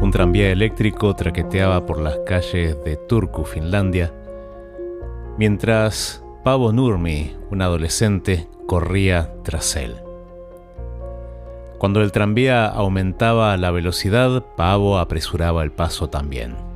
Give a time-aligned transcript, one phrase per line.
[0.00, 4.12] Un tranvía eléctrico traqueteaba por las calles de Turku, Finlandia,
[5.38, 9.96] mientras Pavo Nurmi, un adolescente, corría tras él.
[11.78, 16.71] Cuando el tranvía aumentaba la velocidad, Pavo apresuraba el paso también.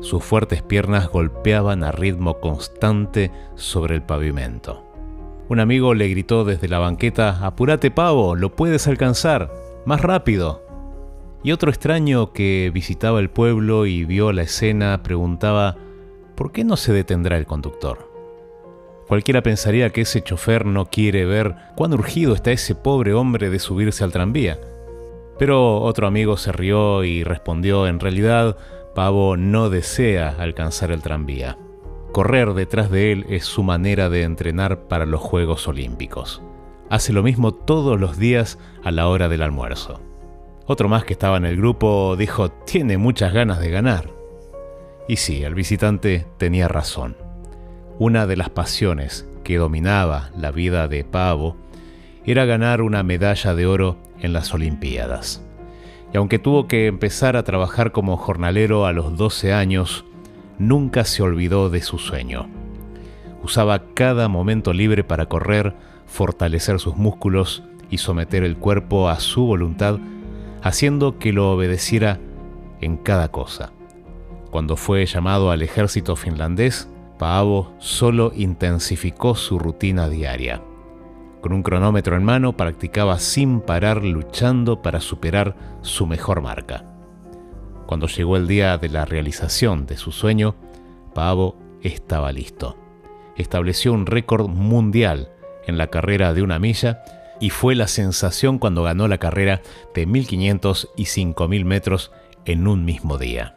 [0.00, 4.84] Sus fuertes piernas golpeaban a ritmo constante sobre el pavimento.
[5.48, 9.50] Un amigo le gritó desde la banqueta, Apúrate Pavo, lo puedes alcanzar,
[9.86, 10.62] más rápido.
[11.42, 15.76] Y otro extraño que visitaba el pueblo y vio la escena preguntaba,
[16.36, 18.08] ¿por qué no se detendrá el conductor?
[19.08, 23.58] Cualquiera pensaría que ese chofer no quiere ver cuán urgido está ese pobre hombre de
[23.58, 24.58] subirse al tranvía.
[25.38, 28.58] Pero otro amigo se rió y respondió, en realidad,
[28.98, 31.56] Pavo no desea alcanzar el tranvía.
[32.10, 36.42] Correr detrás de él es su manera de entrenar para los Juegos Olímpicos.
[36.90, 40.00] Hace lo mismo todos los días a la hora del almuerzo.
[40.66, 44.10] Otro más que estaba en el grupo dijo, tiene muchas ganas de ganar.
[45.06, 47.16] Y sí, el visitante tenía razón
[48.00, 51.56] una de las pasiones que dominaba la vida de Pavo
[52.24, 55.47] era ganar una medalla de oro en las Olimpiadas.
[56.12, 60.04] Y aunque tuvo que empezar a trabajar como jornalero a los 12 años,
[60.58, 62.48] nunca se olvidó de su sueño.
[63.42, 65.74] Usaba cada momento libre para correr,
[66.06, 69.98] fortalecer sus músculos y someter el cuerpo a su voluntad,
[70.62, 72.18] haciendo que lo obedeciera
[72.80, 73.72] en cada cosa.
[74.50, 76.88] Cuando fue llamado al ejército finlandés,
[77.18, 80.62] Paavo solo intensificó su rutina diaria.
[81.40, 86.84] Con un cronómetro en mano practicaba sin parar luchando para superar su mejor marca.
[87.86, 90.56] Cuando llegó el día de la realización de su sueño,
[91.14, 92.76] Paavo estaba listo.
[93.36, 95.30] Estableció un récord mundial
[95.66, 97.02] en la carrera de una milla
[97.40, 99.62] y fue la sensación cuando ganó la carrera
[99.94, 102.10] de 1500 y 5000 metros
[102.44, 103.54] en un mismo día.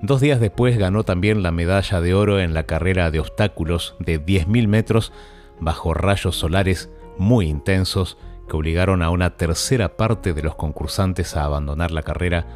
[0.00, 4.20] Dos días después ganó también la medalla de oro en la carrera de obstáculos de
[4.20, 5.12] 10.000 metros
[5.60, 8.18] bajo rayos solares muy intensos
[8.48, 12.46] que obligaron a una tercera parte de los concursantes a abandonar la carrera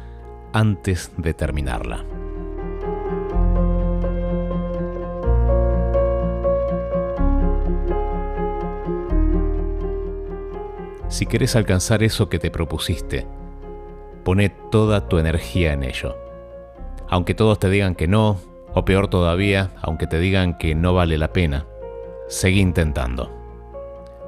[0.53, 2.05] antes de terminarla.
[11.09, 13.25] Si querés alcanzar eso que te propusiste,
[14.23, 16.27] pone toda tu energía en ello
[17.09, 18.37] aunque todos te digan que no,
[18.73, 21.65] o peor todavía, aunque te digan que no vale la pena.
[22.27, 23.36] Seguí intentando.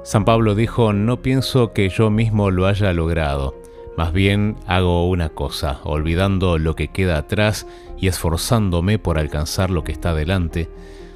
[0.02, 3.54] San Pablo dijo, no pienso que yo mismo lo haya logrado,
[3.96, 7.66] más bien hago una cosa, olvidando lo que queda atrás
[7.98, 10.70] y esforzándome por alcanzar lo que está delante,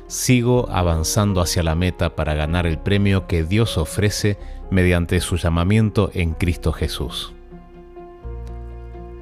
[0.06, 4.36] sigo avanzando hacia la meta para ganar el premio que Dios ofrece
[4.70, 7.32] mediante su llamamiento en Cristo Jesús.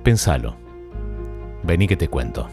[0.02, 0.56] Pensalo.
[1.62, 2.48] Vení que te cuento.